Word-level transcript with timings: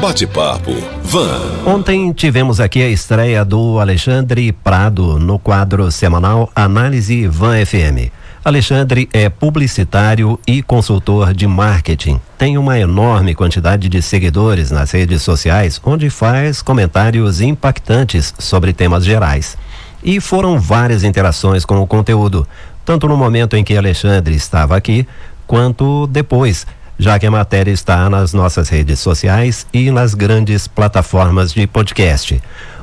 Bate-papo 0.00 0.76
Van. 1.02 1.40
Ontem 1.66 2.12
tivemos 2.12 2.60
aqui 2.60 2.80
a 2.80 2.88
estreia 2.88 3.44
do 3.44 3.80
Alexandre 3.80 4.52
Prado 4.52 5.18
no 5.18 5.40
quadro 5.40 5.90
semanal 5.90 6.48
Análise 6.54 7.26
Van 7.26 7.66
FM. 7.66 8.12
Alexandre 8.44 9.08
é 9.12 9.28
publicitário 9.28 10.38
e 10.46 10.62
consultor 10.62 11.34
de 11.34 11.48
marketing. 11.48 12.20
Tem 12.38 12.56
uma 12.56 12.78
enorme 12.78 13.34
quantidade 13.34 13.88
de 13.88 14.00
seguidores 14.00 14.70
nas 14.70 14.92
redes 14.92 15.22
sociais, 15.22 15.80
onde 15.84 16.08
faz 16.10 16.62
comentários 16.62 17.40
impactantes 17.40 18.32
sobre 18.38 18.72
temas 18.72 19.04
gerais. 19.04 19.58
E 20.00 20.20
foram 20.20 20.60
várias 20.60 21.02
interações 21.02 21.64
com 21.64 21.80
o 21.80 21.88
conteúdo, 21.88 22.46
tanto 22.84 23.08
no 23.08 23.16
momento 23.16 23.56
em 23.56 23.64
que 23.64 23.76
Alexandre 23.76 24.36
estava 24.36 24.76
aqui, 24.76 25.04
quanto 25.44 26.06
depois, 26.06 26.64
já 26.98 27.18
que 27.18 27.26
a 27.26 27.30
matéria 27.30 27.70
está 27.70 28.10
nas 28.10 28.32
nossas 28.32 28.68
redes 28.68 28.98
sociais 28.98 29.66
e 29.72 29.90
nas 29.90 30.14
grandes 30.14 30.66
plataformas 30.66 31.52
de 31.52 31.66
podcast. 31.66 32.42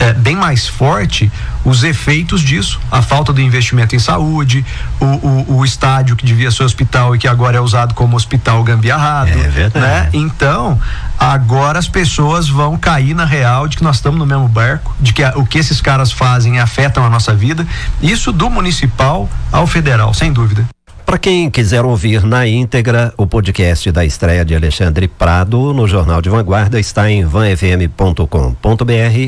é, 0.00 0.14
bem 0.14 0.34
mais 0.34 0.66
forte 0.66 1.30
os 1.62 1.84
efeitos 1.84 2.40
disso, 2.40 2.80
a 2.90 3.02
falta 3.02 3.34
do 3.34 3.40
investimento 3.40 3.94
em 3.94 3.98
saúde, 3.98 4.64
o, 4.98 5.04
o, 5.04 5.56
o, 5.58 5.64
estádio 5.64 6.16
que 6.16 6.24
devia 6.24 6.50
ser 6.50 6.62
hospital 6.62 7.14
e 7.14 7.18
que 7.18 7.28
agora 7.28 7.58
é 7.58 7.60
usado 7.60 7.92
como 7.92 8.16
hospital 8.16 8.64
gambiarrado, 8.64 9.30
é 9.30 9.48
verdade. 9.48 9.86
né? 9.86 10.08
Então, 10.14 10.80
agora 11.18 11.78
as 11.78 11.86
pessoas 11.86 12.48
vão 12.48 12.78
cair 12.78 13.14
na 13.14 13.26
real 13.26 13.68
de 13.68 13.76
que 13.76 13.84
nós 13.84 13.96
estamos 13.96 14.18
no 14.18 14.24
mesmo 14.24 14.48
barco, 14.48 14.96
de 14.98 15.12
que 15.12 15.22
a, 15.22 15.34
o 15.36 15.44
que 15.44 15.58
esses 15.58 15.82
caras 15.82 16.10
fazem 16.10 16.58
afetam 16.58 17.04
a 17.04 17.10
nossa 17.10 17.34
vida, 17.34 17.66
isso 18.00 18.32
do 18.32 18.48
municipal 18.48 19.28
ao 19.52 19.66
federal, 19.66 20.14
sem 20.14 20.32
dúvida. 20.32 20.64
Para 21.10 21.18
quem 21.18 21.50
quiser 21.50 21.84
ouvir 21.84 22.22
na 22.22 22.46
íntegra 22.46 23.12
o 23.16 23.26
podcast 23.26 23.90
da 23.90 24.04
estreia 24.04 24.44
de 24.44 24.54
Alexandre 24.54 25.08
Prado 25.08 25.74
no 25.74 25.88
Jornal 25.88 26.22
de 26.22 26.30
Vanguarda 26.30 26.78
está 26.78 27.10
em 27.10 27.24
vanfm.com.br 27.24 28.22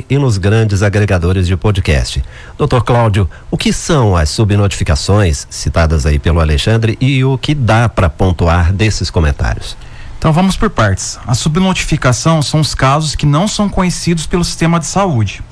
e 0.09 0.16
nos 0.16 0.38
grandes 0.38 0.81
agregadores 0.81 1.44
de 1.44 1.56
podcast. 1.56 2.22
Doutor 2.56 2.84
Cláudio, 2.84 3.28
o 3.50 3.59
que 3.59 3.72
são 3.72 4.15
as 4.15 4.31
subnotificações 4.31 5.44
citadas 5.50 6.06
aí 6.06 6.20
pelo 6.20 6.38
Alexandre 6.38 6.97
e 7.00 7.25
o 7.25 7.37
que 7.37 7.53
dá 7.53 7.88
para 7.88 8.09
pontuar 8.09 8.72
desses 8.72 9.10
comentários? 9.10 9.76
Então 10.16 10.32
vamos 10.32 10.56
por 10.56 10.70
partes. 10.70 11.19
A 11.26 11.34
subnotificação 11.34 12.43
são 12.43 12.60
os 12.60 12.76
casos 12.76 13.16
que 13.16 13.26
não 13.26 13.49
são 13.49 13.69
conhecidos 13.69 14.25
pelo 14.25 14.44
sistema 14.44 14.78
de 14.78 14.87
saúde. 14.87 15.43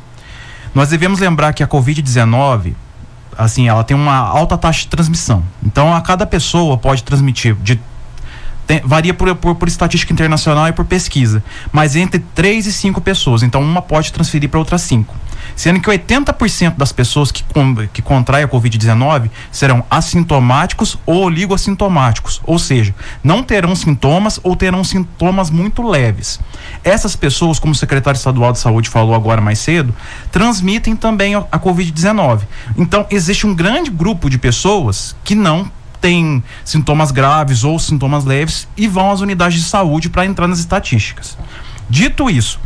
Nós 0.73 0.91
devemos 0.91 1.19
lembrar 1.19 1.53
que 1.55 1.65
a 1.65 1.67
Covid-19 1.67 2.75
assim, 3.37 3.69
ela 3.69 3.85
tem 3.85 3.97
uma 3.97 4.17
alta 4.17 4.57
taxa 4.57 4.81
de 4.81 4.89
transmissão. 4.89 5.43
Então, 5.63 5.95
a 5.95 6.01
cada 6.01 6.27
pessoa 6.27 6.77
pode 6.77 7.03
transmitir 7.03 7.55
de 7.57 7.81
tem, 8.67 8.81
varia 8.85 9.13
por, 9.13 9.35
por, 9.35 9.57
por, 9.57 9.67
estatística 9.67 10.13
internacional 10.13 10.69
e 10.69 10.73
por 10.73 10.85
pesquisa, 10.85 11.43
mas 11.73 11.97
entre 11.97 12.21
3 12.21 12.67
e 12.67 12.73
5 12.73 13.01
pessoas. 13.01 13.43
Então, 13.43 13.61
uma 13.61 13.83
pode 13.83 14.13
transferir 14.13 14.49
para 14.49 14.61
outras 14.61 14.83
5. 14.83 15.13
Sendo 15.57 15.81
que 15.81 15.91
80% 15.91 16.77
das 16.77 16.93
pessoas 16.93 17.31
que, 17.31 17.45
que 17.93 18.03
contraem 18.03 18.45
a 18.45 18.49
Covid-19 18.49 19.31
serão 19.51 19.85
assintomáticos 19.91 20.99
ou 21.05 21.25
oligossintomáticos, 21.25 22.41
ou 22.45 22.59
seja, 22.59 22.95
não 23.23 23.43
terão 23.43 23.75
sintomas 23.75 24.41
ou 24.43 24.57
terão 24.57 24.83
sintomas 24.85 25.51
muito 25.51 25.83
leves. 25.83 26.41
Essas 26.83 27.15
pessoas, 27.17 27.59
como 27.59 27.73
o 27.73 27.77
secretário 27.77 28.19
estadual 28.19 28.53
de 28.53 28.59
saúde 28.59 28.89
falou 28.89 29.15
agora 29.15 29.41
mais 29.41 29.59
cedo, 29.59 29.95
transmitem 30.31 30.97
também 30.97 31.35
a 31.35 31.59
Covid-19. 31.59 32.43
Então, 32.77 33.07
existe 33.11 33.47
um 33.47 33.55
grande 33.55 33.91
grupo 33.91 34.31
de 34.31 34.39
pessoas 34.39 35.17
que 35.25 35.35
não 35.35 35.71
têm 36.01 36.43
sintomas 36.65 37.11
graves 37.11 37.63
ou 37.63 37.79
sintomas 37.79 38.25
leves 38.25 38.67
e 38.77 38.89
vão 38.89 39.11
às 39.11 39.21
unidades 39.21 39.63
de 39.63 39.69
saúde 39.69 40.09
para 40.09 40.25
entrar 40.25 40.49
nas 40.49 40.59
estatísticas. 40.59 41.37
Dito 41.89 42.31
isso, 42.31 42.61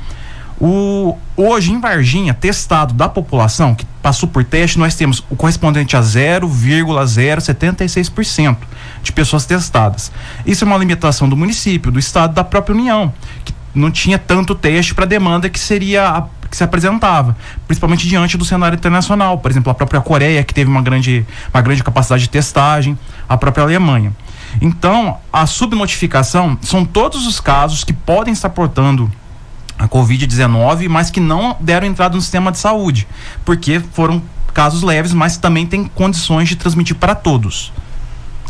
o, 0.61 1.17
hoje 1.37 1.73
em 1.73 1.81
Varginha, 1.81 2.33
testado 2.33 2.95
da 2.95 3.09
população 3.09 3.75
que 3.75 3.85
passou 4.03 4.29
por 4.29 4.45
teste, 4.45 4.79
nós 4.79 4.95
temos 4.95 5.25
o 5.29 5.35
correspondente 5.37 5.97
a 5.97 6.01
0,076% 6.01 8.57
de 9.03 9.11
pessoas 9.13 9.45
testadas. 9.45 10.13
Isso 10.47 10.63
é 10.65 10.67
uma 10.67 10.77
limitação 10.77 11.29
do 11.29 11.37
município, 11.37 11.91
do 11.91 11.99
estado, 11.99 12.35
da 12.35 12.45
própria 12.45 12.75
União, 12.75 13.13
que 13.45 13.53
não 13.75 13.91
tinha 13.91 14.19
tanto 14.19 14.55
teste 14.55 14.95
para 14.95 15.05
a 15.05 15.09
demanda 15.09 15.51
que 15.51 15.59
seria 15.59 16.25
que 16.49 16.57
se 16.57 16.63
apresentava, 16.63 17.37
principalmente 17.67 18.07
diante 18.07 18.39
do 18.39 18.45
cenário 18.45 18.77
internacional. 18.77 19.39
Por 19.39 19.51
exemplo, 19.51 19.73
a 19.73 19.75
própria 19.75 20.01
Coreia, 20.01 20.45
que 20.45 20.55
teve 20.55 20.71
uma 20.71 20.81
grande, 20.81 21.27
uma 21.53 21.61
grande 21.61 21.83
capacidade 21.83 22.23
de 22.23 22.29
testagem, 22.29 22.97
a 23.29 23.37
própria 23.37 23.65
Alemanha. 23.65 24.13
Então, 24.61 25.19
a 25.33 25.47
subnotificação 25.47 26.57
são 26.63 26.85
todos 26.85 27.27
os 27.27 27.41
casos 27.41 27.83
que 27.83 27.93
podem 27.93 28.33
estar 28.33 28.51
portando 28.51 29.11
a 29.79 29.89
Covid-19, 29.89 30.89
mas 30.89 31.11
que 31.11 31.21
não 31.21 31.57
deram 31.61 31.87
entrada 31.87 32.15
no 32.15 32.21
sistema 32.21 32.53
de 32.53 32.59
saúde, 32.59 33.07
porque 33.45 33.81
foram 33.93 34.23
casos 34.53 34.83
leves, 34.83 35.13
mas 35.13 35.37
também 35.37 35.67
tem 35.67 35.85
condições 35.85 36.49
de 36.49 36.57
transmitir 36.57 36.97
para 36.97 37.15
todos. 37.15 37.73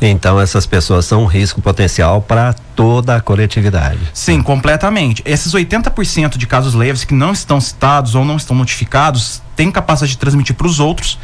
Então 0.00 0.40
essas 0.40 0.66
pessoas 0.66 1.06
são 1.06 1.22
um 1.22 1.26
risco 1.26 1.62
potencial 1.62 2.20
para 2.20 2.52
toda 2.76 3.16
a 3.16 3.20
coletividade. 3.20 4.00
Sim, 4.12 4.42
completamente. 4.42 5.22
Esses 5.24 5.52
80% 5.52 6.36
de 6.36 6.46
casos 6.46 6.74
leves 6.74 7.04
que 7.04 7.14
não 7.14 7.32
estão 7.32 7.60
citados 7.60 8.14
ou 8.14 8.24
não 8.24 8.36
estão 8.36 8.56
notificados 8.56 9.40
têm 9.56 9.70
capacidade 9.70 10.12
de 10.12 10.18
transmitir 10.18 10.54
para 10.54 10.66
os 10.66 10.80
outros. 10.80 11.18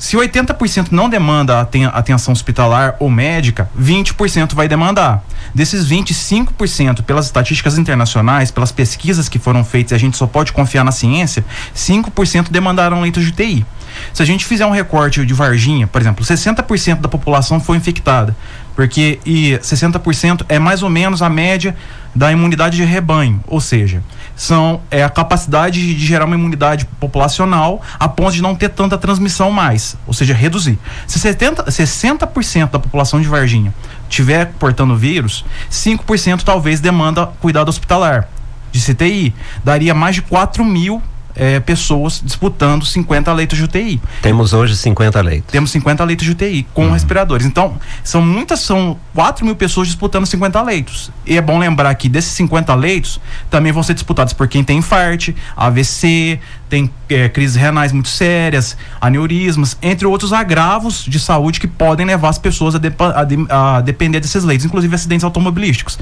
Se 0.00 0.16
80% 0.16 0.92
não 0.92 1.10
demanda 1.10 1.60
atenção 1.60 2.32
hospitalar 2.32 2.96
ou 2.98 3.10
médica, 3.10 3.70
20% 3.78 4.54
vai 4.54 4.66
demandar. 4.66 5.22
Desses 5.54 5.86
25%, 5.86 7.02
pelas 7.02 7.26
estatísticas 7.26 7.76
internacionais, 7.76 8.50
pelas 8.50 8.72
pesquisas 8.72 9.28
que 9.28 9.38
foram 9.38 9.62
feitas, 9.62 9.92
a 9.92 9.98
gente 9.98 10.16
só 10.16 10.26
pode 10.26 10.54
confiar 10.54 10.84
na 10.84 10.90
ciência, 10.90 11.44
5% 11.76 12.50
demandaram 12.50 13.02
leitos 13.02 13.22
de 13.24 13.28
UTI. 13.28 13.66
Se 14.14 14.22
a 14.22 14.24
gente 14.24 14.46
fizer 14.46 14.64
um 14.64 14.70
recorte 14.70 15.26
de 15.26 15.34
Varginha, 15.34 15.86
por 15.86 16.00
exemplo, 16.00 16.24
60% 16.24 17.02
da 17.02 17.08
população 17.08 17.60
foi 17.60 17.76
infectada, 17.76 18.34
porque 18.74 19.20
e 19.26 19.58
60% 19.62 20.46
é 20.48 20.58
mais 20.58 20.82
ou 20.82 20.88
menos 20.88 21.20
a 21.20 21.28
média 21.28 21.76
da 22.14 22.32
imunidade 22.32 22.78
de 22.78 22.84
rebanho, 22.84 23.44
ou 23.46 23.60
seja, 23.60 24.02
são 24.40 24.80
é 24.90 25.04
a 25.04 25.10
capacidade 25.10 25.94
de 25.94 26.06
gerar 26.06 26.24
uma 26.24 26.34
imunidade 26.34 26.86
populacional 26.98 27.82
a 27.98 28.08
ponto 28.08 28.32
de 28.32 28.40
não 28.40 28.54
ter 28.54 28.70
tanta 28.70 28.96
transmissão 28.96 29.50
mais, 29.50 29.98
ou 30.06 30.14
seja, 30.14 30.32
reduzir. 30.32 30.78
Se 31.06 31.18
70, 31.18 31.64
60% 31.64 32.70
da 32.70 32.78
população 32.78 33.20
de 33.20 33.28
Varginha 33.28 33.74
tiver 34.08 34.46
portando 34.58 34.96
vírus, 34.96 35.44
5% 35.70 36.42
talvez 36.42 36.80
demanda 36.80 37.26
cuidado 37.38 37.68
hospitalar 37.68 38.30
de 38.72 38.80
CTI. 38.80 39.34
Daria 39.62 39.92
mais 39.92 40.14
de 40.14 40.22
4 40.22 40.64
mil 40.64 41.02
é, 41.34 41.60
pessoas 41.60 42.20
disputando 42.24 42.84
50 42.84 43.32
leitos 43.32 43.58
de 43.58 43.64
UTI. 43.64 44.00
Temos 44.22 44.52
hoje 44.52 44.76
50 44.76 45.20
leitos. 45.20 45.50
Temos 45.50 45.70
50 45.70 46.04
leitos 46.04 46.24
de 46.24 46.32
UTI 46.32 46.66
com 46.74 46.86
uhum. 46.86 46.92
respiradores. 46.92 47.46
Então, 47.46 47.78
são 48.02 48.22
muitas, 48.22 48.60
são 48.60 48.98
4 49.14 49.44
mil 49.44 49.56
pessoas 49.56 49.88
disputando 49.88 50.26
50 50.26 50.60
leitos. 50.62 51.10
E 51.26 51.36
é 51.36 51.40
bom 51.40 51.58
lembrar 51.58 51.94
que 51.94 52.08
desses 52.08 52.32
50 52.32 52.74
leitos 52.74 53.20
também 53.48 53.72
vão 53.72 53.82
ser 53.82 53.94
disputados 53.94 54.32
por 54.32 54.48
quem 54.48 54.64
tem 54.64 54.78
infarte, 54.78 55.34
AVC, 55.56 56.40
tem 56.68 56.90
é, 57.08 57.28
crises 57.28 57.56
renais 57.56 57.92
muito 57.92 58.08
sérias, 58.08 58.76
aneurismas, 59.00 59.76
entre 59.82 60.06
outros 60.06 60.32
agravos 60.32 61.04
de 61.04 61.18
saúde 61.18 61.58
que 61.58 61.66
podem 61.66 62.06
levar 62.06 62.28
as 62.28 62.38
pessoas 62.38 62.74
a, 62.74 62.78
de, 62.78 62.92
a, 62.98 63.24
de, 63.24 63.46
a 63.48 63.80
depender 63.80 64.20
desses 64.20 64.44
leitos, 64.44 64.64
inclusive 64.64 64.94
acidentes 64.94 65.24
automobilísticos. 65.24 65.98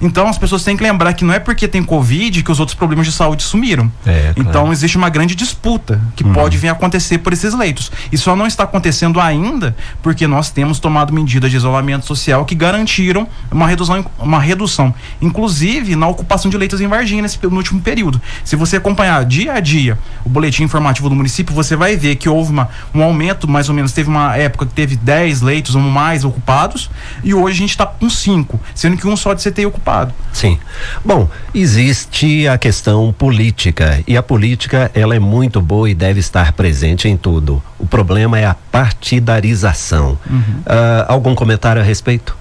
Então 0.00 0.28
as 0.28 0.36
pessoas 0.36 0.62
têm 0.64 0.76
que 0.76 0.82
lembrar 0.82 1.12
que 1.14 1.24
não 1.24 1.32
é 1.32 1.38
porque 1.38 1.66
tem 1.66 1.82
Covid 1.82 2.42
que 2.42 2.50
os 2.52 2.60
outros 2.60 2.74
problemas 2.76 3.06
de 3.06 3.12
saúde 3.12 3.42
sumiram. 3.42 3.90
É, 4.04 4.32
claro. 4.34 4.34
Então 4.36 4.72
existe 4.72 4.96
uma 4.96 5.08
grande 5.08 5.34
disputa 5.34 6.00
que 6.16 6.24
uhum. 6.24 6.32
pode 6.32 6.58
vir 6.58 6.68
a 6.68 6.72
acontecer 6.72 7.18
por 7.18 7.32
esses 7.32 7.54
leitos. 7.54 7.90
E 8.12 8.18
só 8.18 8.36
não 8.36 8.46
está 8.46 8.64
acontecendo 8.64 9.20
ainda 9.20 9.74
porque 10.02 10.26
nós 10.26 10.50
temos 10.50 10.78
tomado 10.78 11.12
medidas 11.12 11.50
de 11.50 11.56
isolamento 11.56 12.06
social 12.06 12.44
que 12.44 12.54
garantiram 12.54 13.26
uma 13.50 13.66
redução, 13.66 14.04
uma 14.18 14.40
redução 14.40 14.94
inclusive 15.20 15.96
na 15.96 16.08
ocupação 16.08 16.50
de 16.50 16.58
leitos 16.58 16.80
em 16.80 16.86
Varginha 16.86 17.22
nesse, 17.22 17.38
no 17.42 17.56
último 17.56 17.80
período. 17.80 18.20
Se 18.44 18.56
você 18.56 18.76
acompanhar 18.76 19.24
dia 19.24 19.54
a 19.54 19.60
dia 19.60 19.98
o 20.24 20.28
boletim 20.28 20.64
informativo 20.64 21.08
do 21.08 21.14
município, 21.14 21.54
você 21.54 21.76
vai 21.76 21.96
ver 21.96 22.16
que 22.16 22.28
houve 22.28 22.50
uma, 22.50 22.68
um 22.94 23.02
aumento, 23.02 23.48
mais 23.48 23.68
ou 23.68 23.74
menos, 23.74 23.92
teve 23.92 24.08
uma 24.08 24.36
época 24.36 24.66
que 24.66 24.72
teve 24.72 24.96
10 24.96 25.40
leitos 25.40 25.74
ou 25.74 25.80
mais 25.80 26.24
ocupados 26.24 26.90
e 27.22 27.32
hoje 27.32 27.56
a 27.56 27.60
gente 27.60 27.70
está 27.70 27.86
com 27.86 28.10
5, 28.10 28.60
sendo 28.74 28.96
que 28.96 29.06
um 29.06 29.16
só 29.16 29.34
de 29.34 29.42
CTI 29.42 29.66
ocupado 29.66 29.83
ocupado. 29.84 30.14
Sim. 30.32 30.58
Bom, 31.04 31.28
existe 31.54 32.48
a 32.48 32.56
questão 32.56 33.12
política 33.12 34.02
e 34.06 34.16
a 34.16 34.22
política 34.22 34.90
ela 34.94 35.14
é 35.14 35.18
muito 35.18 35.60
boa 35.60 35.88
e 35.88 35.94
deve 35.94 36.20
estar 36.20 36.52
presente 36.52 37.06
em 37.06 37.16
tudo. 37.16 37.62
O 37.78 37.86
problema 37.86 38.38
é 38.38 38.46
a 38.46 38.54
partidarização. 38.54 40.18
Uhum. 40.28 40.38
Uh, 40.38 41.04
algum 41.06 41.34
comentário 41.34 41.80
a 41.80 41.84
respeito? 41.84 42.34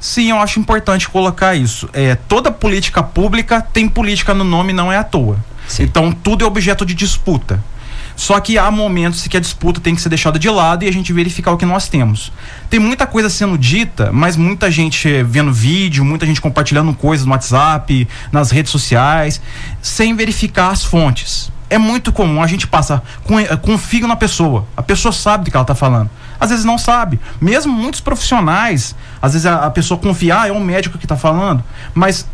Sim, 0.00 0.30
eu 0.30 0.38
acho 0.38 0.60
importante 0.60 1.08
colocar 1.08 1.54
isso. 1.54 1.88
É, 1.92 2.14
toda 2.14 2.50
política 2.50 3.02
pública 3.02 3.60
tem 3.60 3.88
política 3.88 4.32
no 4.32 4.44
nome, 4.44 4.72
não 4.72 4.92
é 4.92 4.96
à 4.96 5.04
toa. 5.04 5.36
Sim. 5.66 5.84
Então 5.84 6.12
tudo 6.12 6.44
é 6.44 6.46
objeto 6.46 6.86
de 6.86 6.94
disputa. 6.94 7.58
Só 8.16 8.38
que 8.40 8.56
há 8.58 8.70
momentos 8.70 9.26
que 9.26 9.36
a 9.36 9.40
disputa 9.40 9.80
tem 9.80 9.94
que 9.94 10.00
ser 10.00 10.08
deixada 10.08 10.38
de 10.38 10.48
lado 10.48 10.84
e 10.84 10.88
a 10.88 10.92
gente 10.92 11.12
verificar 11.12 11.52
o 11.52 11.56
que 11.56 11.66
nós 11.66 11.88
temos. 11.88 12.32
Tem 12.70 12.78
muita 12.78 13.06
coisa 13.06 13.28
sendo 13.28 13.58
dita, 13.58 14.10
mas 14.12 14.36
muita 14.36 14.70
gente 14.70 15.22
vendo 15.24 15.52
vídeo, 15.52 16.04
muita 16.04 16.24
gente 16.24 16.40
compartilhando 16.40 16.94
coisas 16.94 17.26
no 17.26 17.32
WhatsApp, 17.32 18.08
nas 18.30 18.50
redes 18.50 18.70
sociais, 18.70 19.40
sem 19.82 20.14
verificar 20.14 20.70
as 20.70 20.84
fontes. 20.84 21.52
É 21.68 21.78
muito 21.78 22.12
comum, 22.12 22.42
a 22.42 22.46
gente 22.46 22.66
passa, 22.66 23.02
confio 23.62 24.06
na 24.06 24.14
pessoa, 24.14 24.66
a 24.76 24.82
pessoa 24.82 25.12
sabe 25.12 25.44
do 25.44 25.50
que 25.50 25.56
ela 25.56 25.64
está 25.64 25.74
falando. 25.74 26.10
Às 26.38 26.50
vezes 26.50 26.64
não 26.64 26.78
sabe. 26.78 27.18
Mesmo 27.40 27.72
muitos 27.72 28.00
profissionais, 28.00 28.94
às 29.20 29.32
vezes 29.32 29.46
a, 29.46 29.64
a 29.64 29.70
pessoa 29.70 29.98
confia, 29.98 30.42
ah, 30.42 30.48
é 30.48 30.52
um 30.52 30.60
médico 30.60 30.98
que 30.98 31.04
está 31.04 31.16
falando, 31.16 31.64
mas 31.94 32.26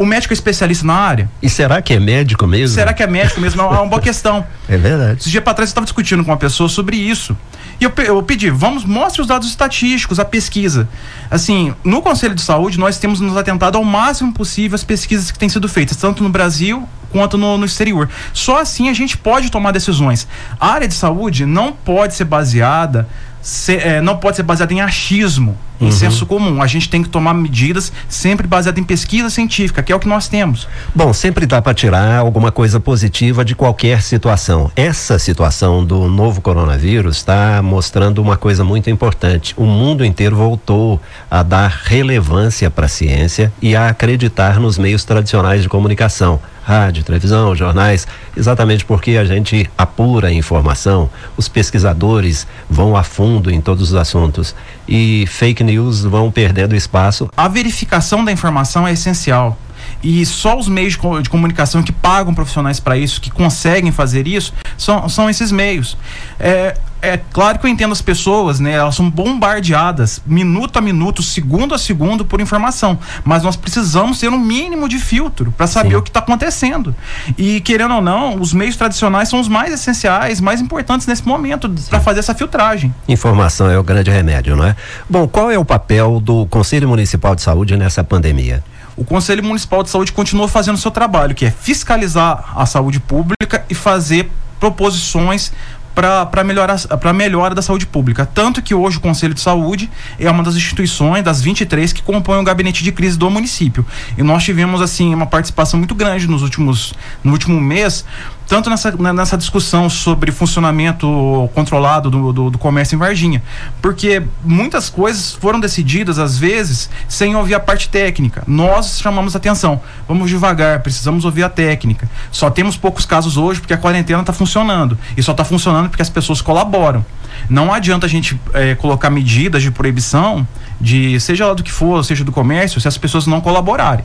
o 0.00 0.06
médico 0.06 0.32
é 0.32 0.34
especialista 0.34 0.86
na 0.86 0.94
área. 0.94 1.30
E 1.42 1.50
será 1.50 1.82
que 1.82 1.92
é 1.92 2.00
médico 2.00 2.46
mesmo? 2.46 2.74
Será 2.74 2.94
que 2.94 3.02
é 3.02 3.06
médico 3.06 3.38
mesmo? 3.38 3.60
É 3.60 3.66
uma 3.66 3.84
boa 3.84 4.00
questão. 4.00 4.46
É 4.66 4.78
verdade. 4.78 5.20
Esse 5.20 5.28
dia 5.28 5.42
para 5.42 5.52
trás 5.52 5.68
eu 5.68 5.72
estava 5.72 5.84
discutindo 5.84 6.24
com 6.24 6.30
uma 6.30 6.38
pessoa 6.38 6.70
sobre 6.70 6.96
isso. 6.96 7.36
E 7.78 7.84
eu, 7.84 7.92
eu 8.06 8.22
pedi, 8.22 8.48
vamos, 8.48 8.82
mostre 8.86 9.20
os 9.20 9.26
dados 9.26 9.46
estatísticos, 9.46 10.18
a 10.18 10.24
pesquisa. 10.24 10.88
Assim, 11.30 11.74
no 11.84 12.00
Conselho 12.00 12.34
de 12.34 12.40
Saúde, 12.40 12.78
nós 12.78 12.96
temos 12.96 13.20
nos 13.20 13.36
atentado 13.36 13.76
ao 13.76 13.84
máximo 13.84 14.32
possível 14.32 14.74
as 14.74 14.82
pesquisas 14.82 15.30
que 15.30 15.38
têm 15.38 15.50
sido 15.50 15.68
feitas, 15.68 15.98
tanto 15.98 16.22
no 16.22 16.30
Brasil 16.30 16.88
quanto 17.10 17.36
no, 17.36 17.58
no 17.58 17.66
exterior. 17.66 18.08
Só 18.32 18.58
assim 18.58 18.88
a 18.88 18.94
gente 18.94 19.18
pode 19.18 19.50
tomar 19.50 19.70
decisões. 19.70 20.26
A 20.58 20.68
área 20.68 20.88
de 20.88 20.94
saúde 20.94 21.44
não 21.44 21.72
pode 21.72 22.14
ser 22.14 22.24
baseada 22.24 23.06
ser, 23.40 23.86
é, 23.86 24.00
não 24.00 24.16
pode 24.16 24.36
ser 24.36 24.42
baseada 24.42 24.72
em 24.72 24.80
achismo, 24.80 25.56
em 25.80 25.86
uhum. 25.86 25.92
senso 25.92 26.26
comum. 26.26 26.62
A 26.62 26.66
gente 26.66 26.88
tem 26.88 27.02
que 27.02 27.08
tomar 27.08 27.32
medidas 27.32 27.92
sempre 28.08 28.46
baseadas 28.46 28.80
em 28.80 28.84
pesquisa 28.84 29.30
científica, 29.30 29.82
que 29.82 29.92
é 29.92 29.96
o 29.96 29.98
que 29.98 30.08
nós 30.08 30.28
temos. 30.28 30.68
Bom, 30.94 31.12
sempre 31.12 31.46
dá 31.46 31.62
para 31.62 31.72
tirar 31.72 32.18
alguma 32.18 32.52
coisa 32.52 32.78
positiva 32.78 33.44
de 33.44 33.54
qualquer 33.54 34.02
situação. 34.02 34.70
Essa 34.76 35.18
situação 35.18 35.84
do 35.84 36.08
novo 36.08 36.40
coronavírus 36.40 37.16
está 37.16 37.62
mostrando 37.62 38.20
uma 38.20 38.36
coisa 38.36 38.62
muito 38.62 38.90
importante. 38.90 39.54
O 39.56 39.64
mundo 39.64 40.04
inteiro 40.04 40.36
voltou 40.36 41.00
a 41.30 41.42
dar 41.42 41.80
relevância 41.84 42.70
para 42.70 42.86
a 42.86 42.88
ciência 42.88 43.52
e 43.62 43.74
a 43.74 43.88
acreditar 43.88 44.60
nos 44.60 44.76
meios 44.76 45.04
tradicionais 45.04 45.62
de 45.62 45.68
comunicação 45.68 46.40
rádio, 46.70 47.02
televisão, 47.02 47.54
jornais, 47.56 48.06
exatamente 48.36 48.84
porque 48.84 49.16
a 49.16 49.24
gente 49.24 49.68
apura 49.76 50.28
a 50.28 50.32
informação, 50.32 51.10
os 51.36 51.48
pesquisadores 51.48 52.46
vão 52.68 52.96
a 52.96 53.02
fundo 53.02 53.50
em 53.50 53.60
todos 53.60 53.90
os 53.90 53.94
assuntos 53.96 54.54
e 54.86 55.24
fake 55.26 55.64
news 55.64 56.04
vão 56.04 56.30
perdendo 56.30 56.76
espaço. 56.76 57.28
A 57.36 57.48
verificação 57.48 58.24
da 58.24 58.30
informação 58.30 58.86
é 58.86 58.92
essencial 58.92 59.58
e 60.02 60.24
só 60.24 60.56
os 60.56 60.68
meios 60.68 60.96
de 61.22 61.28
comunicação 61.28 61.82
que 61.82 61.92
pagam 61.92 62.32
profissionais 62.32 62.78
para 62.78 62.96
isso, 62.96 63.20
que 63.20 63.30
conseguem 63.30 63.90
fazer 63.90 64.28
isso, 64.28 64.54
são, 64.78 65.08
são 65.08 65.28
esses 65.28 65.50
meios. 65.50 65.96
É, 66.38 66.76
é 67.02 67.18
claro 67.32 67.58
que 67.58 67.66
eu 67.66 67.70
entendo 67.70 67.92
as 67.92 68.02
pessoas, 68.02 68.60
né? 68.60 68.72
Elas 68.72 68.94
são 68.94 69.10
bombardeadas 69.10 70.22
minuto 70.26 70.78
a 70.78 70.80
minuto, 70.80 71.22
segundo 71.22 71.74
a 71.74 71.78
segundo 71.78 72.24
por 72.24 72.40
informação, 72.40 72.98
mas 73.24 73.42
nós 73.42 73.56
precisamos 73.56 74.18
ter 74.18 74.28
um 74.28 74.38
mínimo 74.38 74.88
de 74.88 74.98
filtro 74.98 75.52
para 75.56 75.66
saber 75.66 75.90
Sim. 75.90 75.96
o 75.96 76.02
que 76.02 76.10
está 76.10 76.20
acontecendo. 76.20 76.94
E 77.36 77.60
querendo 77.60 77.94
ou 77.94 78.02
não, 78.02 78.40
os 78.40 78.52
meios 78.52 78.76
tradicionais 78.76 79.28
são 79.28 79.40
os 79.40 79.48
mais 79.48 79.72
essenciais, 79.72 80.40
mais 80.40 80.60
importantes 80.60 81.06
nesse 81.06 81.26
momento 81.26 81.68
para 81.88 82.00
fazer 82.00 82.20
essa 82.20 82.34
filtragem. 82.34 82.94
Informação 83.08 83.70
é 83.70 83.78
o 83.78 83.82
grande 83.82 84.10
remédio, 84.10 84.56
não 84.56 84.64
é? 84.64 84.76
Bom, 85.08 85.26
qual 85.26 85.50
é 85.50 85.58
o 85.58 85.64
papel 85.64 86.20
do 86.20 86.46
Conselho 86.46 86.88
Municipal 86.88 87.34
de 87.34 87.42
Saúde 87.42 87.76
nessa 87.76 88.04
pandemia? 88.04 88.62
o 88.96 89.04
Conselho 89.04 89.42
Municipal 89.42 89.82
de 89.82 89.88
Saúde 89.88 90.12
continua 90.12 90.46
fazendo 90.46 90.74
o 90.74 90.78
seu 90.78 90.90
trabalho, 90.90 91.34
que 91.34 91.46
é 91.46 91.50
fiscalizar 91.50 92.52
a 92.54 92.66
saúde 92.66 93.00
pública 93.00 93.64
e 93.70 93.74
fazer 93.74 94.30
proposições 94.60 95.52
para 95.94 96.44
melhorar 96.44 96.78
para 96.98 97.12
melhora 97.12 97.54
da 97.54 97.62
saúde 97.62 97.86
pública. 97.86 98.24
Tanto 98.26 98.62
que 98.62 98.74
hoje 98.74 98.98
o 98.98 99.00
Conselho 99.00 99.34
de 99.34 99.40
Saúde 99.40 99.90
é 100.18 100.30
uma 100.30 100.42
das 100.42 100.54
instituições 100.54 101.22
das 101.24 101.40
23 101.42 101.92
que 101.92 102.02
compõem 102.02 102.40
o 102.40 102.44
gabinete 102.44 102.82
de 102.82 102.92
crise 102.92 103.18
do 103.18 103.28
município. 103.30 103.84
E 104.16 104.22
nós 104.22 104.42
tivemos 104.42 104.80
assim 104.80 105.14
uma 105.14 105.26
participação 105.26 105.78
muito 105.78 105.94
grande 105.94 106.26
nos 106.26 106.42
últimos 106.42 106.94
no 107.22 107.32
último 107.32 107.60
mês 107.60 108.04
tanto 108.50 108.68
nessa, 108.68 108.90
nessa 109.12 109.38
discussão 109.38 109.88
sobre 109.88 110.32
funcionamento 110.32 111.48
controlado 111.54 112.10
do, 112.10 112.32
do, 112.32 112.50
do, 112.50 112.58
comércio 112.58 112.96
em 112.96 112.98
Varginha, 112.98 113.40
porque 113.80 114.20
muitas 114.44 114.90
coisas 114.90 115.32
foram 115.34 115.60
decididas, 115.60 116.18
às 116.18 116.36
vezes, 116.36 116.90
sem 117.08 117.36
ouvir 117.36 117.54
a 117.54 117.60
parte 117.60 117.88
técnica. 117.88 118.42
Nós 118.48 119.00
chamamos 119.00 119.36
atenção, 119.36 119.80
vamos 120.08 120.28
devagar, 120.28 120.80
precisamos 120.80 121.24
ouvir 121.24 121.44
a 121.44 121.48
técnica. 121.48 122.10
Só 122.32 122.50
temos 122.50 122.76
poucos 122.76 123.06
casos 123.06 123.36
hoje 123.36 123.60
porque 123.60 123.72
a 123.72 123.78
quarentena 123.78 124.18
está 124.18 124.32
funcionando, 124.32 124.98
e 125.16 125.22
só 125.22 125.30
está 125.30 125.44
funcionando 125.44 125.88
porque 125.88 126.02
as 126.02 126.10
pessoas 126.10 126.42
colaboram. 126.42 127.06
Não 127.48 127.72
adianta 127.72 128.06
a 128.06 128.08
gente 128.08 128.38
é, 128.52 128.74
colocar 128.74 129.10
medidas 129.10 129.62
de 129.62 129.70
proibição, 129.70 130.46
de 130.80 131.20
seja 131.20 131.46
lá 131.46 131.54
do 131.54 131.62
que 131.62 131.70
for, 131.70 132.04
seja 132.04 132.24
do 132.24 132.32
comércio, 132.32 132.80
se 132.80 132.88
as 132.88 132.98
pessoas 132.98 133.28
não 133.28 133.40
colaborarem 133.40 134.04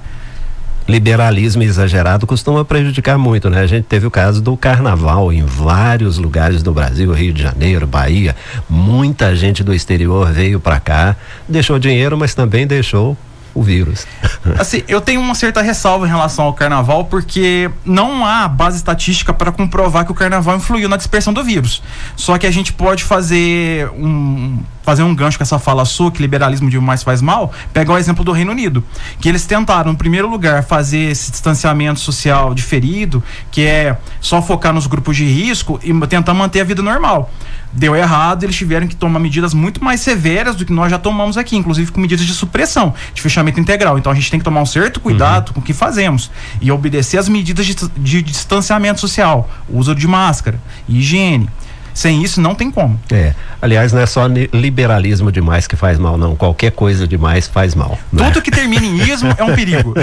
liberalismo 0.88 1.64
exagerado 1.64 2.28
costuma 2.28 2.64
prejudicar 2.64 3.18
muito, 3.18 3.50
né? 3.50 3.62
A 3.62 3.68
gente 3.68 3.86
teve 3.86 4.06
o 4.06 4.12
caso 4.12 4.42
do 4.42 4.56
carnaval 4.56 5.34
em 5.34 5.44
vários 5.44 6.18
lugares 6.18 6.62
do 6.62 6.72
Brasil, 6.72 7.12
Rio 7.12 7.34
de 7.34 7.42
Janeiro, 7.42 7.88
Bahia. 7.88 8.36
Muita 8.70 9.36
gente 9.36 9.64
do 9.64 9.74
exterior 9.74 10.32
veio 10.32 10.60
para 10.60 10.80
cá, 10.80 11.16
deixou 11.50 11.80
dinheiro, 11.80 12.18
mas 12.18 12.36
também 12.36 12.68
deixou 12.68 13.18
o 13.56 13.64
vírus. 13.64 14.06
Assim, 14.60 14.84
eu 14.88 15.00
tenho 15.00 15.22
uma 15.22 15.34
certa 15.34 15.62
ressalva 15.62 16.06
em 16.06 16.10
relação 16.10 16.46
ao 16.46 16.54
carnaval, 16.54 17.06
porque 17.06 17.72
não 17.86 18.26
há 18.26 18.48
base 18.48 18.78
estatística 18.78 19.34
para 19.34 19.52
comprovar 19.52 20.06
que 20.06 20.12
o 20.12 20.16
carnaval 20.16 20.58
influiu 20.58 20.90
na 20.90 20.98
dispersão 20.98 21.34
do 21.34 21.44
vírus. 21.44 21.82
Só 22.18 22.38
que 22.38 22.46
a 22.46 22.52
gente 22.52 22.74
pode 22.74 23.04
fazer 23.04 23.90
um 23.92 24.60
fazer 24.84 25.02
um 25.02 25.16
gancho 25.16 25.36
com 25.40 25.44
essa 25.44 25.58
fala 25.58 25.84
sua, 25.84 26.12
que 26.12 26.22
liberalismo 26.22 26.70
de 26.70 26.80
mais 26.80 27.02
faz 27.02 27.20
mal, 27.20 27.52
pegar 27.74 27.94
o 27.94 27.98
exemplo 27.98 28.24
do 28.24 28.32
Reino 28.32 28.52
Unido, 28.52 28.84
que 29.20 29.28
eles 29.28 29.44
tentaram, 29.44 29.92
em 29.92 29.96
primeiro 29.96 30.30
lugar, 30.30 30.64
fazer 30.64 31.10
esse 31.10 31.32
distanciamento 31.32 32.00
social 32.00 32.54
diferido, 32.54 33.24
que 33.50 33.66
é 33.66 33.98
só 34.22 34.44
focar 34.44 34.72
nos 34.72 34.86
grupos 34.86 35.18
de 35.18 35.26
risco 35.26 35.80
e 35.84 35.92
tentar 36.08 36.36
manter 36.36 36.62
a 36.62 36.64
vida 36.64 36.84
normal. 36.84 37.32
Deu 37.72 37.96
errado, 37.96 38.44
eles 38.44 38.56
tiveram 38.56 38.88
que 38.88 38.96
tomar 38.96 39.20
medidas 39.20 39.54
muito 39.54 39.84
mais 39.84 40.02
severas 40.02 40.56
do 40.56 40.66
que 40.66 40.72
nós 40.72 40.90
já 40.90 40.98
tomamos 40.98 41.38
aqui, 41.38 41.56
inclusive 41.56 41.92
com 41.92 42.00
medidas 42.00 42.26
de 42.26 42.34
supressão, 42.34 42.94
de 43.14 43.22
fechamento 43.22 43.60
integral. 43.60 43.98
Então 43.98 44.12
a 44.12 44.16
gente 44.16 44.32
tem 44.32 44.40
que 44.40 44.44
tomar 44.44 44.62
um 44.62 44.66
certo 44.66 45.00
cuidado 45.00 45.50
uhum. 45.50 45.56
com 45.56 45.60
o 45.60 45.64
que 45.64 45.74
fazemos 45.74 46.32
e 46.62 46.72
obedecer 46.72 47.18
as 47.18 47.28
medidas 47.28 47.66
de, 47.66 47.76
de 47.98 48.22
distanciamento 48.22 49.00
social, 49.00 49.50
uso 49.70 49.94
de 49.94 50.08
máscara, 50.08 50.60
higiene. 50.88 51.50
Sem 51.96 52.22
isso 52.22 52.42
não 52.42 52.54
tem 52.54 52.70
como. 52.70 53.00
É. 53.10 53.34
Aliás, 53.62 53.94
não 53.94 54.02
é 54.02 54.06
só 54.06 54.28
liberalismo 54.52 55.32
demais 55.32 55.66
que 55.66 55.78
faz 55.78 55.98
mal, 55.98 56.18
não. 56.18 56.36
Qualquer 56.36 56.72
coisa 56.72 57.08
demais 57.08 57.48
faz 57.48 57.74
mal. 57.74 57.98
Né? 58.12 58.26
Tudo 58.26 58.42
que 58.42 58.52
termina 58.52 58.86
em 58.86 58.98
ismo 59.10 59.34
é 59.38 59.42
um 59.42 59.56
perigo. 59.56 59.94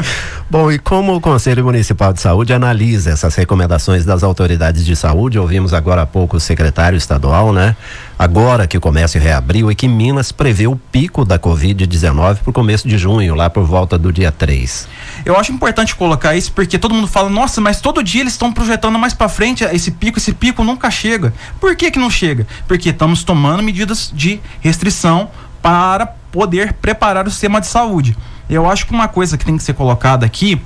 Bom, 0.50 0.72
e 0.72 0.78
como 0.78 1.14
o 1.14 1.20
Conselho 1.20 1.62
Municipal 1.62 2.14
de 2.14 2.22
Saúde 2.22 2.54
analisa 2.54 3.10
essas 3.10 3.34
recomendações 3.34 4.06
das 4.06 4.22
autoridades 4.22 4.84
de 4.84 4.96
saúde? 4.96 5.38
Ouvimos 5.38 5.74
agora 5.74 6.02
há 6.02 6.06
pouco 6.06 6.38
o 6.38 6.40
secretário 6.40 6.96
estadual, 6.96 7.52
né? 7.52 7.76
Agora 8.22 8.68
que 8.68 8.78
o 8.78 8.80
comércio 8.80 9.20
reabriu 9.20 9.68
e 9.68 9.74
que 9.74 9.88
Minas 9.88 10.30
prevê 10.30 10.68
o 10.68 10.76
pico 10.76 11.24
da 11.24 11.40
Covid-19 11.40 12.36
para 12.36 12.50
o 12.50 12.52
começo 12.52 12.86
de 12.86 12.96
junho, 12.96 13.34
lá 13.34 13.50
por 13.50 13.64
volta 13.64 13.98
do 13.98 14.12
dia 14.12 14.30
3. 14.30 14.86
Eu 15.24 15.36
acho 15.36 15.50
importante 15.50 15.96
colocar 15.96 16.36
isso 16.36 16.52
porque 16.52 16.78
todo 16.78 16.94
mundo 16.94 17.08
fala, 17.08 17.28
nossa, 17.28 17.60
mas 17.60 17.80
todo 17.80 18.00
dia 18.00 18.20
eles 18.20 18.34
estão 18.34 18.52
projetando 18.52 18.96
mais 18.96 19.12
para 19.12 19.28
frente 19.28 19.64
esse 19.64 19.90
pico, 19.90 20.18
esse 20.18 20.32
pico 20.32 20.62
nunca 20.62 20.88
chega. 20.88 21.34
Por 21.60 21.74
que 21.74 21.90
que 21.90 21.98
não 21.98 22.08
chega? 22.08 22.46
Porque 22.68 22.90
estamos 22.90 23.24
tomando 23.24 23.60
medidas 23.60 24.12
de 24.14 24.40
restrição 24.60 25.28
para 25.60 26.06
poder 26.06 26.74
preparar 26.74 27.26
o 27.26 27.30
sistema 27.30 27.60
de 27.60 27.66
saúde. 27.66 28.16
Eu 28.48 28.70
acho 28.70 28.86
que 28.86 28.92
uma 28.92 29.08
coisa 29.08 29.36
que 29.36 29.44
tem 29.44 29.56
que 29.56 29.64
ser 29.64 29.74
colocada 29.74 30.24
aqui 30.24 30.60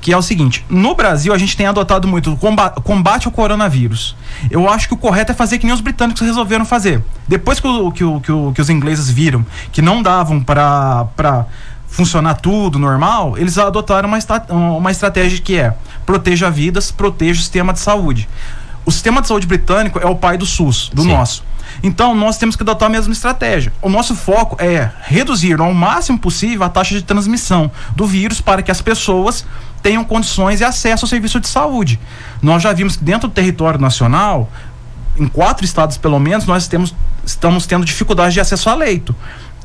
que 0.00 0.12
é 0.12 0.16
o 0.16 0.22
seguinte: 0.22 0.64
no 0.68 0.94
Brasil 0.94 1.32
a 1.32 1.38
gente 1.38 1.56
tem 1.56 1.66
adotado 1.66 2.08
muito 2.08 2.32
o 2.32 2.36
combate, 2.36 2.80
combate, 2.80 3.26
ao 3.26 3.32
coronavírus. 3.32 4.16
Eu 4.50 4.68
acho 4.68 4.88
que 4.88 4.94
o 4.94 4.96
correto 4.96 5.32
é 5.32 5.34
fazer 5.34 5.58
que 5.58 5.66
nem 5.66 5.74
os 5.74 5.80
britânicos 5.80 6.22
resolveram 6.22 6.64
fazer. 6.64 7.02
Depois 7.28 7.60
que, 7.60 7.66
o, 7.66 7.92
que, 7.92 8.04
o, 8.04 8.20
que, 8.20 8.32
o, 8.32 8.52
que 8.52 8.60
os 8.60 8.70
ingleses 8.70 9.10
viram 9.10 9.44
que 9.72 9.82
não 9.82 10.02
davam 10.02 10.42
para 10.42 11.46
funcionar 11.86 12.34
tudo 12.34 12.78
normal, 12.78 13.36
eles 13.36 13.58
adotaram 13.58 14.08
uma, 14.08 14.18
uma 14.78 14.90
estratégia 14.90 15.40
que 15.40 15.56
é 15.58 15.74
proteja 16.06 16.50
vidas, 16.50 16.90
proteja 16.90 17.40
o 17.40 17.42
sistema 17.42 17.72
de 17.72 17.80
saúde. 17.80 18.28
O 18.84 18.90
sistema 18.90 19.20
de 19.20 19.28
saúde 19.28 19.46
britânico 19.46 19.98
é 19.98 20.06
o 20.06 20.16
pai 20.16 20.38
do 20.38 20.46
SUS, 20.46 20.90
do 20.94 21.02
Sim. 21.02 21.08
nosso. 21.08 21.44
Então, 21.82 22.14
nós 22.14 22.36
temos 22.36 22.56
que 22.56 22.62
adotar 22.62 22.88
a 22.88 22.90
mesma 22.90 23.12
estratégia. 23.12 23.72
O 23.80 23.88
nosso 23.88 24.14
foco 24.14 24.56
é 24.58 24.90
reduzir 25.02 25.60
ao 25.60 25.72
máximo 25.72 26.18
possível 26.18 26.64
a 26.64 26.68
taxa 26.68 26.94
de 26.94 27.02
transmissão 27.02 27.70
do 27.94 28.06
vírus 28.06 28.40
para 28.40 28.62
que 28.62 28.70
as 28.70 28.82
pessoas 28.82 29.44
tenham 29.82 30.04
condições 30.04 30.60
e 30.60 30.64
acesso 30.64 31.04
ao 31.04 31.08
serviço 31.08 31.40
de 31.40 31.48
saúde. 31.48 31.98
Nós 32.42 32.62
já 32.62 32.72
vimos 32.72 32.96
que 32.96 33.04
dentro 33.04 33.28
do 33.28 33.34
território 33.34 33.80
nacional, 33.80 34.50
em 35.16 35.26
quatro 35.26 35.64
estados 35.64 35.96
pelo 35.96 36.18
menos, 36.18 36.46
nós 36.46 36.68
temos, 36.68 36.94
estamos 37.24 37.66
tendo 37.66 37.84
dificuldade 37.84 38.34
de 38.34 38.40
acesso 38.40 38.68
a 38.70 38.74
leito. 38.74 39.14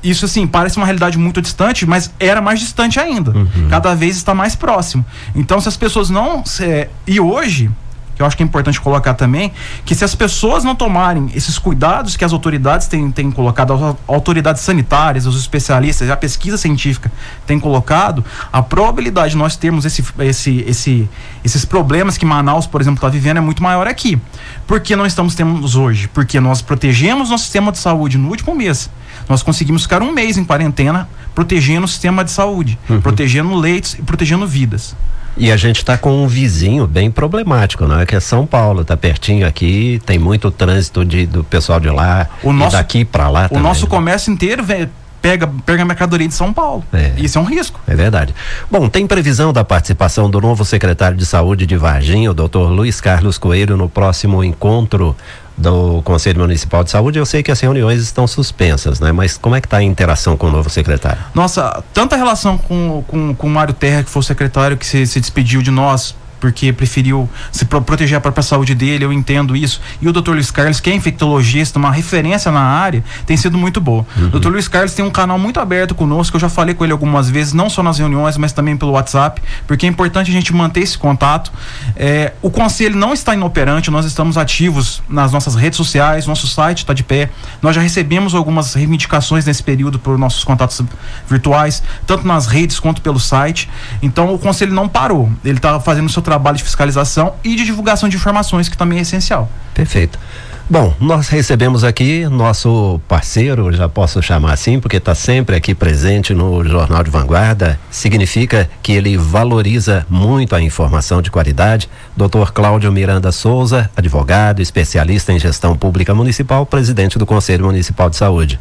Isso, 0.03 0.25
assim, 0.25 0.45
parece 0.45 0.77
uma 0.77 0.85
realidade 0.85 1.17
muito 1.17 1.41
distante, 1.41 1.85
mas 1.85 2.11
era 2.19 2.39
mais 2.39 2.59
distante 2.59 2.99
ainda. 2.99 3.31
Uhum. 3.31 3.67
Cada 3.69 3.95
vez 3.95 4.15
está 4.15 4.35
mais 4.35 4.55
próximo. 4.55 5.03
Então, 5.33 5.59
se 5.59 5.67
as 5.67 5.75
pessoas 5.75 6.11
não. 6.11 6.45
Se, 6.45 6.87
e 7.07 7.19
hoje, 7.19 7.71
que 8.15 8.21
eu 8.21 8.25
acho 8.25 8.35
que 8.37 8.43
é 8.43 8.45
importante 8.45 8.79
colocar 8.79 9.13
também, 9.13 9.51
que 9.83 9.93
se 9.93 10.03
as 10.03 10.15
pessoas 10.15 10.63
não 10.63 10.75
tomarem 10.75 11.29
esses 11.35 11.59
cuidados 11.59 12.15
que 12.15 12.23
as 12.23 12.31
autoridades 12.31 12.87
têm, 12.87 13.11
têm 13.11 13.29
colocado, 13.29 13.73
as 13.73 13.95
autoridades 14.07 14.61
sanitárias, 14.61 15.25
os 15.25 15.37
especialistas, 15.37 16.09
a 16.09 16.15
pesquisa 16.15 16.57
científica 16.57 17.11
tem 17.45 17.59
colocado, 17.59 18.23
a 18.51 18.61
probabilidade 18.61 19.31
de 19.31 19.37
nós 19.37 19.55
termos 19.55 19.85
esse, 19.85 20.03
esse, 20.19 20.63
esse, 20.67 21.09
esses 21.43 21.65
problemas 21.65 22.17
que 22.17 22.25
Manaus, 22.25 22.65
por 22.65 22.81
exemplo, 22.81 22.97
está 22.97 23.09
vivendo 23.09 23.37
é 23.37 23.41
muito 23.41 23.61
maior 23.61 23.87
aqui. 23.87 24.19
Por 24.65 24.79
que 24.79 24.95
não 24.95 25.05
estamos 25.05 25.35
tendo 25.35 25.65
hoje? 25.79 26.07
Porque 26.07 26.39
nós 26.39 26.61
protegemos 26.61 27.29
nosso 27.29 27.43
sistema 27.43 27.71
de 27.71 27.77
saúde 27.77 28.17
no 28.17 28.29
último 28.29 28.55
mês. 28.55 28.89
Nós 29.27 29.43
conseguimos 29.43 29.83
ficar 29.83 30.01
um 30.01 30.11
mês 30.11 30.37
em 30.37 30.43
quarentena 30.43 31.07
protegendo 31.33 31.85
o 31.85 31.87
sistema 31.87 32.23
de 32.23 32.31
saúde, 32.31 32.79
uhum. 32.89 33.01
protegendo 33.01 33.53
leitos 33.55 33.93
e 33.95 34.01
protegendo 34.01 34.47
vidas. 34.47 34.95
E 35.37 35.51
a 35.51 35.57
gente 35.57 35.77
está 35.77 35.97
com 35.97 36.23
um 36.23 36.27
vizinho 36.27 36.87
bem 36.87 37.11
problemático, 37.11 37.85
não 37.85 37.99
é? 37.99 38.05
Que 38.05 38.15
é 38.15 38.19
São 38.21 38.45
Paulo, 38.45 38.81
está 38.81 38.95
pertinho 38.95 39.45
aqui, 39.45 40.01
tem 40.05 40.17
muito 40.17 40.49
trânsito 40.49 41.03
de, 41.03 41.25
do 41.25 41.43
pessoal 41.43 41.79
de 41.79 41.89
lá, 41.89 42.27
o 42.41 42.53
nosso, 42.53 42.77
daqui 42.77 43.03
para 43.03 43.29
lá. 43.29 43.45
O 43.45 43.49
também, 43.49 43.63
nosso 43.63 43.83
né? 43.83 43.89
comércio 43.89 44.31
inteiro 44.31 44.63
vem, 44.63 44.89
pega, 45.25 45.49
pega 45.65 45.81
a 45.81 45.85
mercadoria 45.85 46.27
de 46.27 46.35
São 46.35 46.53
Paulo. 46.53 46.83
É. 46.93 47.13
Isso 47.17 47.39
é 47.39 47.41
um 47.41 47.45
risco. 47.45 47.79
É 47.87 47.95
verdade. 47.95 48.35
Bom, 48.69 48.87
tem 48.87 49.07
previsão 49.07 49.51
da 49.51 49.63
participação 49.63 50.29
do 50.29 50.39
novo 50.39 50.63
secretário 50.63 51.17
de 51.17 51.25
saúde 51.25 51.65
de 51.65 51.75
Varginha, 51.75 52.29
o 52.29 52.33
doutor 52.33 52.69
Luiz 52.69 53.01
Carlos 53.01 53.39
Coelho, 53.39 53.75
no 53.75 53.89
próximo 53.89 54.43
encontro 54.43 55.15
do 55.57 56.03
Conselho 56.03 56.41
Municipal 56.41 56.83
de 56.83 56.91
Saúde, 56.91 57.17
eu 57.17 57.25
sei 57.25 57.41
que 57.41 57.49
as 57.49 57.59
reuniões 57.59 58.01
estão 58.01 58.27
suspensas, 58.27 58.99
né? 58.99 59.11
Mas 59.11 59.37
como 59.37 59.55
é 59.55 59.61
que 59.61 59.65
está 59.65 59.77
a 59.77 59.83
interação 59.83 60.37
com 60.37 60.47
o 60.47 60.51
novo 60.51 60.69
secretário? 60.69 61.17
Nossa, 61.33 61.83
tanta 61.93 62.15
relação 62.15 62.57
com, 62.57 63.03
com, 63.07 63.33
com 63.33 63.47
o 63.47 63.49
Mário 63.49 63.73
Terra, 63.73 64.03
que 64.03 64.09
foi 64.09 64.19
o 64.19 64.23
secretário 64.23 64.77
que 64.77 64.85
se, 64.85 65.07
se 65.07 65.19
despediu 65.19 65.63
de 65.63 65.71
nós 65.71 66.13
porque 66.39 66.71
preferiu 66.73 67.29
se 67.51 67.65
pro 67.65 67.81
proteger 67.81 68.17
a 68.17 68.21
própria 68.21 68.43
saúde 68.43 68.75
dele, 68.75 69.05
eu 69.05 69.13
entendo 69.13 69.55
isso. 69.55 69.81
E 70.01 70.07
o 70.07 70.13
Dr. 70.13 70.31
Luiz 70.31 70.51
Carlos, 70.51 70.79
que 70.79 70.89
é 70.89 70.93
infectologista, 70.93 71.79
uma 71.79 71.91
referência 71.91 72.51
na 72.51 72.61
área, 72.61 73.03
tem 73.25 73.37
sido 73.37 73.57
muito 73.57 73.79
boa. 73.79 74.05
Uhum. 74.17 74.29
O 74.33 74.39
Dr. 74.39 74.49
Luiz 74.49 74.67
Carlos 74.67 74.93
tem 74.93 75.03
um 75.03 75.09
canal 75.09 75.37
muito 75.37 75.59
aberto 75.59 75.95
conosco, 75.95 76.35
eu 76.35 76.41
já 76.41 76.49
falei 76.49 76.75
com 76.75 76.83
ele 76.83 76.93
algumas 76.93 77.29
vezes, 77.29 77.53
não 77.53 77.69
só 77.69 77.81
nas 77.81 77.99
reuniões, 77.99 78.37
mas 78.37 78.51
também 78.51 78.75
pelo 78.75 78.91
WhatsApp, 78.91 79.41
porque 79.67 79.85
é 79.85 79.89
importante 79.89 80.29
a 80.29 80.33
gente 80.33 80.53
manter 80.53 80.81
esse 80.81 80.97
contato. 80.97 81.51
É, 81.95 82.33
o 82.41 82.49
conselho 82.49 82.95
não 82.95 83.13
está 83.13 83.33
inoperante, 83.33 83.89
nós 83.91 84.05
estamos 84.05 84.37
ativos 84.37 85.01
nas 85.07 85.31
nossas 85.31 85.55
redes 85.55 85.77
sociais, 85.77 86.27
nosso 86.27 86.47
site 86.47 86.79
está 86.79 86.93
de 86.93 87.03
pé. 87.03 87.29
Nós 87.61 87.75
já 87.75 87.81
recebemos 87.81 88.33
algumas 88.33 88.73
reivindicações 88.73 89.45
nesse 89.45 89.63
período 89.63 89.99
por 89.99 90.17
nossos 90.17 90.43
contatos 90.43 90.81
virtuais, 91.29 91.83
tanto 92.05 92.27
nas 92.27 92.47
redes 92.47 92.79
quanto 92.79 93.01
pelo 93.01 93.19
site. 93.19 93.69
Então 94.01 94.33
o 94.33 94.39
conselho 94.39 94.73
não 94.73 94.87
parou, 94.87 95.31
ele 95.43 95.57
está 95.57 95.79
fazendo 95.79 96.07
o 96.07 96.09
seu 96.09 96.21
trabalho 96.25 96.57
de 96.57 96.63
fiscalização 96.63 97.33
e 97.43 97.55
de 97.55 97.63
divulgação 97.63 98.09
de 98.09 98.17
informações, 98.17 98.67
que 98.67 98.77
também 98.77 98.99
é 98.99 99.01
essencial. 99.01 99.49
Perfeito. 99.73 100.19
Bom, 100.67 100.95
nós 100.99 101.29
recebemos 101.29 101.83
aqui 101.83 102.27
nosso 102.27 102.99
parceiro, 103.07 103.71
já 103.71 103.87
posso 103.87 104.19
chamar 104.23 104.53
assim, 104.53 104.79
porque 104.79 104.97
está 104.97 105.13
sempre 105.13 105.55
aqui 105.55 105.75
presente 105.75 106.33
no 106.33 106.63
Jornal 106.63 107.03
de 107.03 107.11
Vanguarda. 107.11 107.79
Significa 107.91 108.67
que 108.81 108.91
ele 108.91 109.15
valoriza 109.15 110.07
muito 110.09 110.55
a 110.55 110.61
informação 110.61 111.21
de 111.21 111.29
qualidade. 111.29 111.87
Dr. 112.17 112.51
Cláudio 112.51 112.91
Miranda 112.91 113.31
Souza, 113.31 113.91
advogado, 113.95 114.59
especialista 114.59 115.31
em 115.31 115.39
gestão 115.39 115.77
pública 115.77 116.15
municipal, 116.15 116.65
presidente 116.65 117.19
do 117.19 117.27
Conselho 117.27 117.65
Municipal 117.65 118.09
de 118.09 118.15
Saúde. 118.15 118.59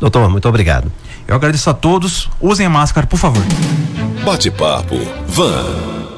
Doutor, 0.00 0.28
muito 0.28 0.48
obrigado. 0.48 0.90
Eu 1.26 1.36
agradeço 1.36 1.70
a 1.70 1.74
todos. 1.74 2.28
Usem 2.40 2.68
máscara, 2.68 3.06
por 3.06 3.16
favor. 3.16 3.44
Bate-papo. 4.24 4.96
Van. 5.28 6.13